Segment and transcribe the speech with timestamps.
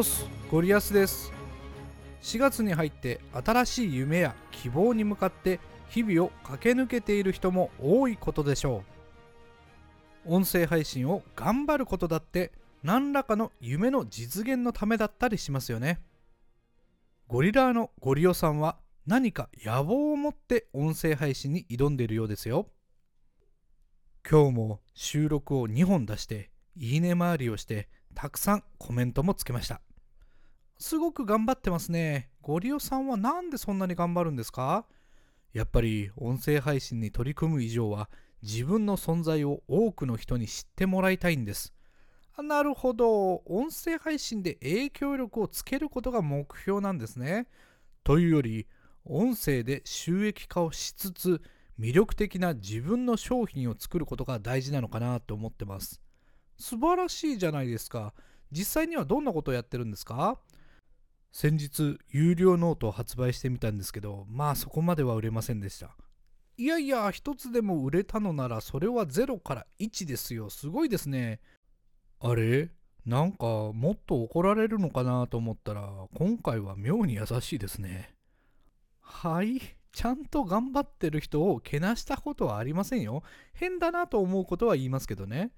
[0.00, 1.30] オスゴリアスです
[2.22, 5.60] 4月に入って新しい夢や希望に向かって
[5.90, 8.82] 日々を駆け抜けている人も多いことでしょ
[10.26, 10.34] う。
[10.34, 12.52] 音声配信を頑張ることだって
[12.82, 16.00] 何らかの夢の実現のためだったりしますよね。
[17.26, 22.68] ゴリラーのゴリオさんは何か野望を持って音声配信に挑んでいるようですよ。
[24.26, 29.82] 今日も収録を2本出していいね回りをしてたくさんコメントもつけました。
[30.80, 32.30] すごく頑張ってますね。
[32.40, 34.86] ゴリオさんはなんでそんなに頑張るんですか？
[35.52, 38.08] やっぱり音声配信に取り組む以上は
[38.42, 41.74] 自分の存在を多くの人に知ってもらいたいんです。
[42.38, 43.42] なるほど。
[43.44, 47.46] 音声配信で影響力をつけることが目標なんですね。
[48.02, 48.66] というより
[49.04, 51.42] 音声で収益化をしつつ
[51.78, 56.00] 魅力的な自分の商品を作ることが大事なのかなと思ってます。
[56.56, 58.14] 素晴らしいじゃないですか。
[58.50, 60.40] 実際にはどんなことをやってるんですか？
[61.32, 65.96] 先日有料ノートを発売してみたんですけどまあそこまでは売れませんでした。
[66.56, 70.50] いやいや一つでも売れたのならそれは0から1ですよ。
[70.50, 71.40] すごいですね。
[72.20, 72.70] あれ？
[73.06, 78.14] なんかもっと怒られるのかなと思ったら今回は妙に優しいですね。
[79.00, 79.60] はい。
[79.92, 83.22] ちゃんと頑張ってる人をけなしたことはありませんよ。
[83.54, 85.52] 変だなと思うことは言いますけどね。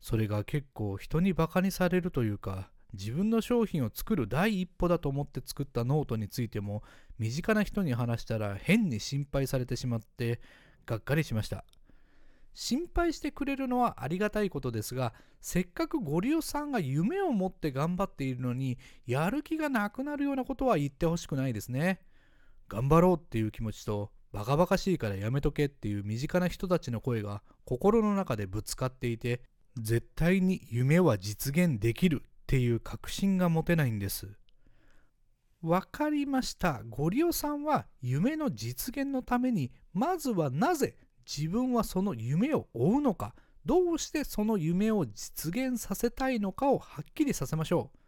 [0.00, 6.82] それが結構人にバカにされるというか自分の商品を作る第一歩だと思って作ったノートについても
[7.18, 10.40] 身近な人に話したら変に心配されてしまって
[10.86, 11.64] がっかりしました。
[12.54, 22.00] 心配してくれるのはありがたいことですがせっかくゴリオさんが夢を持って頑張っているのにやる気がなくなるようなことは言ってほしくないですね。
[22.68, 29.42] 頑張ろうっていう気持ちとバカバカしいからやめとけっていう身近な人たちの声が心の中でぶつかっていて
[29.78, 32.22] 絶対に夢は実現できる。
[32.52, 34.28] っていう確信が持てないんです。
[35.62, 36.82] わかりました。
[36.86, 47.98] ゴリオさんは夢の実現のためにまずはなぜ自分はその夢を追うのかどうしてその夢を実現させたいのかをはっきりさせましょう。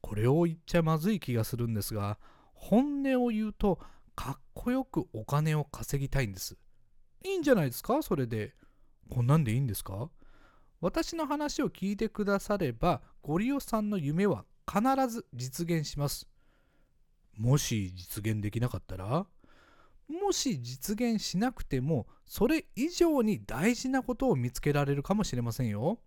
[0.00, 2.18] これを言っちゃまずい気がするんですが
[2.54, 3.78] 本音を言うと
[4.14, 6.56] かっこよくお金を稼ぎたいんです。
[7.22, 8.02] いいんじゃないですか？
[8.02, 8.54] それで。
[9.10, 10.08] こんなんでいいんですか？
[10.80, 16.28] 私の話を聞いてくださればゴリオさんの夢は必ず実現します。
[17.36, 19.26] もし実現できなかったら
[20.08, 26.00] もし実現しなくてもそれ以上に大事なことを見つけられるかもしれませんよ。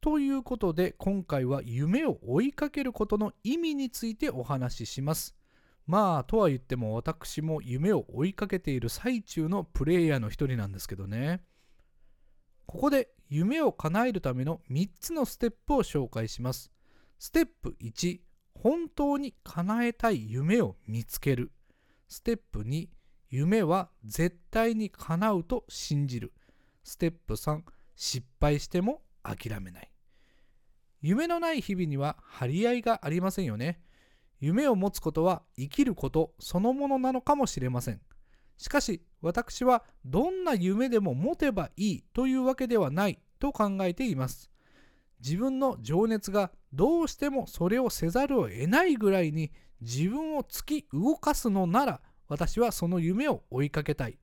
[0.00, 5.34] ということで今回は夢を追いかけることの意味についてお話しします。
[5.86, 11.42] まあとは言っても私も夢を追いかけている最中のプレイヤーの一人なんですけどね。
[12.66, 16.70] ここで夢を叶えるための3つのステップを紹介します。
[17.18, 18.20] ステップ1、
[18.54, 21.52] 本当に叶えたい夢を見つける。
[22.08, 22.88] ステップ2、
[23.30, 26.32] 夢は絶対に叶うと信じる。
[26.84, 27.62] ステップ3、
[27.94, 29.90] 失敗しても諦めない。
[31.02, 33.80] 夢のない日々には張り合いがありませんよね。
[34.40, 38.00] 夢を持つことは生きることそのものなのかもしれません。
[38.56, 44.50] しかし私はどんな夢でも持てばいいというわけではないと考えています。
[45.20, 49.50] 自分の情熱がどうしてもそれをせざるを得ないぐらいに
[49.80, 54.18] 自分を突き動かすのなら私はその夢を追いかけたい。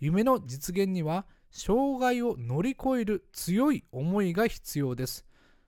[0.00, 5.26] 夢の実現には障害を乗り越える強い思いが必要です。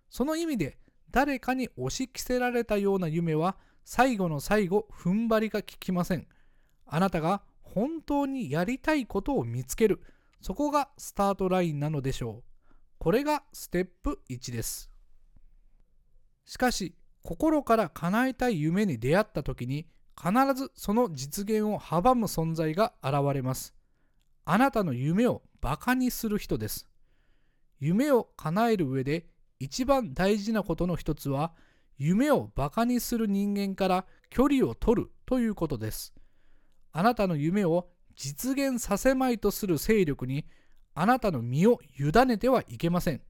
[0.09, 0.79] その意味で
[1.11, 6.27] 誰かに押し着せられたような夢は最後の最後踏ん張りが効きません。
[6.87, 7.43] あなたが
[7.75, 10.01] 本当にやりたいことを見つける。
[10.41, 12.75] そこがスタートラインなのでしょう。
[12.99, 14.91] これがステップ1です。
[16.45, 19.87] しかし、心から叶えたい夢に出会った時に
[20.21, 23.75] 必ずその実現を阻む存在が現れます。
[24.45, 26.89] あなたの夢をバカにする人です。
[27.79, 29.27] 夢を叶える上で
[29.59, 31.53] 一番大事なことの一つは
[31.99, 36.15] 夢をバカにする人間から距離を取るということです。
[36.93, 40.45] あなたの夢を実現させまいとする勢力に
[40.95, 43.23] あなたの身を委ねてはいけません。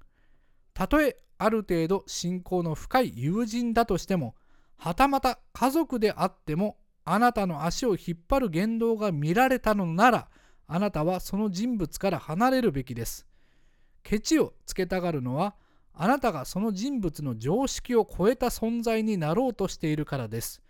[0.74, 4.34] たとえある程度信仰の深い友人だとしても、
[4.76, 10.28] はたまた家族であっても、あなたの足を引っ張る言動が見られたのなら、
[10.66, 13.26] あなたはその人物から離れるべきです。
[14.02, 15.54] ケチをつけたがるのは、
[15.94, 20.62] あなたがその人物の常識を超えた存在になろうとしているからです。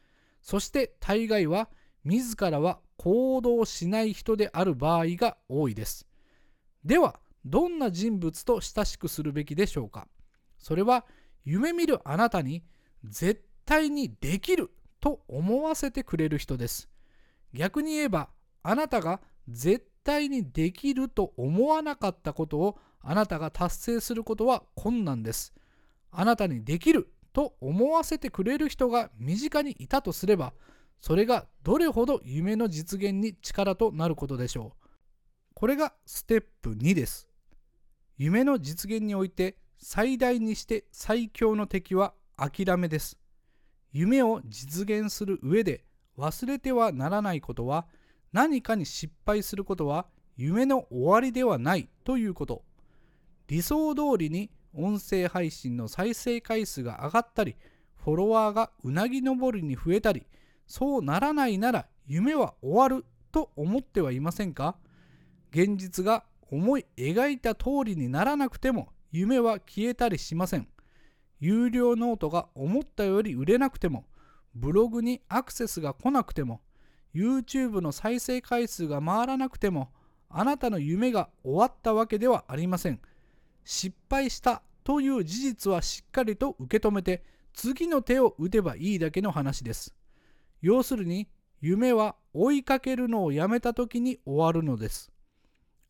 [0.42, 1.68] そして大概は
[2.04, 6.06] 自らは行動しない人である場合が多いです。
[6.84, 10.08] では、どんな人物と親しくするべきでしょうか？
[10.58, 11.06] それは
[11.44, 12.62] 夢見るあなたに
[13.04, 14.70] 絶対にできる
[15.00, 16.90] と思わせてくれる人です。
[17.54, 18.28] 逆に言えば
[18.62, 25.54] あなたが絶対にできると思わなかったことをあなたが達成することは困難です。
[26.10, 30.52] あなたにできると思わせてくれる人が身近にいたとすれば
[31.00, 34.86] それがどれほど夢の実現に力となることでしょう。
[35.54, 37.28] これがステップ2です。
[38.16, 43.18] 夢の実現において最大にして最強の敵は諦めです。
[43.92, 45.84] 夢を実現する上で
[46.18, 47.86] 忘れてはならないことは
[48.32, 50.06] 何かに失敗することは
[50.36, 52.62] 夢の終わりではないということ。
[53.48, 57.56] 理想通りに音声配信の再生回数が上がったり
[57.96, 60.24] フォロワーがうなぎ登りに増えたり
[60.70, 64.76] そうならないなら夢は終わると思ってはいませんか？
[65.50, 70.68] 現実が思い描いた通りにならなくても夢は消えたりしません。
[71.40, 74.04] 有料ノートが思ったより売れなくても
[74.54, 76.60] ブログにアクセスが来なくても
[77.12, 79.90] YouTube の再生回数が回らなくても
[80.28, 83.00] あなたの夢が終わったわけではありません。
[83.64, 87.24] 失敗したという事実はしっかりと受け止めて
[87.54, 89.92] 次の手を打てばいいだけの話です。
[90.60, 91.28] 要するに
[91.60, 95.10] 夢は追いかけるのをやめた時に終わるのです。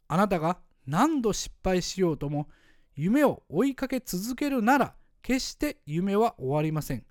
[0.09, 2.49] あなたが何度失敗しようとも
[2.97, 7.05] 夢を追いかけ続けるなら決して夢は終わりません。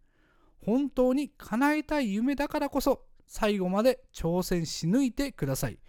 [0.65, 5.79] 本当に叶えたい夢だからこそ最後まで挑戦し抜いてください。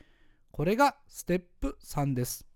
[0.52, 2.46] これがステップ3です。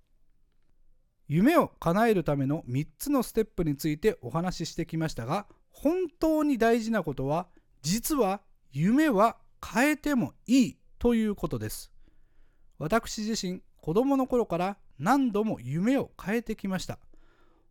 [1.27, 7.49] 夢を叶えるための3つのステップについてお話ししてきましたが本当に大事なことは
[7.83, 8.43] 実は
[8.77, 11.93] 夢は変えてもいいということです
[12.81, 16.99] 私自身子供の頃から何度も夢を変えてきました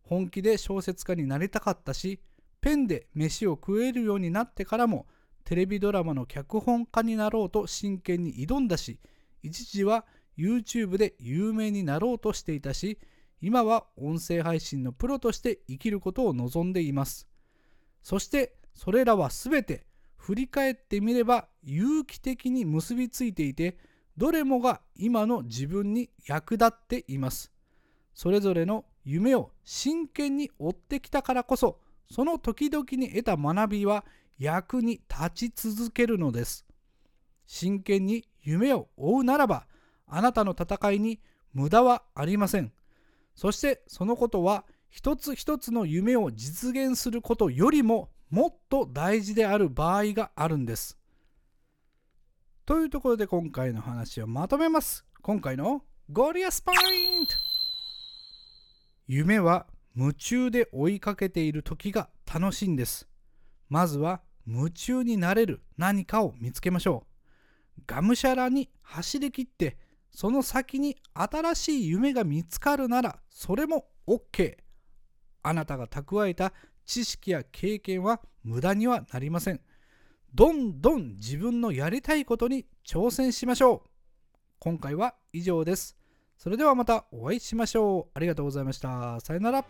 [0.00, 2.20] 本気で小説家になりたかったし
[2.62, 5.06] ペンで飯を食えるようになってからも
[5.44, 8.98] テレビドラマの脚本家になろうと真剣に挑んだし
[9.42, 10.06] 一時は
[10.38, 12.98] YouTube で有名になろうとしていたし
[13.42, 17.28] 今は音声配信のプロとして生きることを望んでいます。
[18.02, 19.84] そしてそれらは全て
[20.24, 23.76] 振り返ってみれば有機的に結びついていて
[24.16, 27.52] どれもが今の自分に役立っています。
[28.14, 31.78] それぞれの夢を真剣に追ってきたからこそ
[32.10, 34.06] その時々に得た学びは
[34.38, 36.64] 役に立ち続けるのです。
[37.44, 39.66] 真剣に夢を追うならば
[40.06, 41.20] あなたの戦いに
[41.52, 42.72] 無駄はありません。
[43.34, 50.98] そしてそのことは一つ一つの夢を実現することよりももっと大事である場合があるんです。
[52.66, 55.04] というところで今回の話をまとめます。
[55.22, 57.32] 今回のゴリアスポイント
[59.06, 63.06] 夢は夢中で追いかけている時が楽しいんです。
[63.68, 67.06] まずは夢中になれる何かを見つけましょ
[67.78, 67.82] う。
[67.86, 69.78] がむしゃらに走り切って
[70.10, 74.56] その先に新しい夢が見つかるならそれも OK
[75.44, 76.52] あなたが蓄えた
[76.84, 79.60] 知識や経験は無駄にはなりません。
[80.34, 83.90] どんどん自分のやりたいことに挑戦しましょう。
[84.58, 85.96] 今回は以上です。
[86.36, 88.10] それではまたお会いしましょう。
[88.14, 89.20] ありがとうございました。
[89.20, 89.64] さよなら。